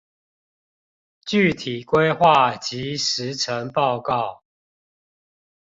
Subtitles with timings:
[1.27, 4.41] 具體規劃及時程報告